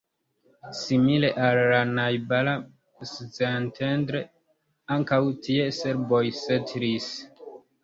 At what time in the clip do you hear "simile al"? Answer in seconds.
0.77-1.57